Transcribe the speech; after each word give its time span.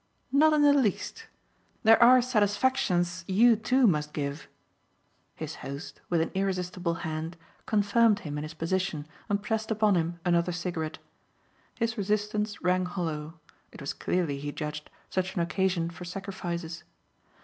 "Not 0.31 0.51
in 0.53 0.63
the 0.63 0.73
least. 0.73 1.27
There 1.83 2.01
are 2.01 2.23
satisfactions 2.23 3.23
you 3.27 3.55
too 3.55 3.85
must 3.85 4.13
give." 4.13 4.47
His 5.35 5.57
host, 5.57 6.01
with 6.09 6.21
an 6.21 6.31
irresistible 6.33 6.95
hand, 7.05 7.37
confirmed 7.67 8.21
him 8.21 8.35
in 8.35 8.41
his 8.43 8.55
position 8.55 9.05
and 9.29 9.43
pressed 9.43 9.69
upon 9.69 9.93
him 9.93 10.19
another 10.25 10.53
cigarette. 10.53 10.97
His 11.75 11.99
resistance 11.99 12.63
rang 12.63 12.85
hollow 12.87 13.39
it 13.71 13.79
was 13.79 13.93
clearly, 13.93 14.39
he 14.39 14.51
judged, 14.51 14.89
such 15.11 15.35
an 15.35 15.41
occasion 15.41 15.91
for 15.91 16.03
sacrifices. 16.03 16.83